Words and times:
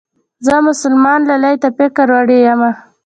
زه 0.45 0.53
مسلمان 0.67 1.19
لالي 1.29 1.53
ته 1.61 1.67
فکر 1.77 2.07
وړې 2.13 2.39
يمه 2.47 2.71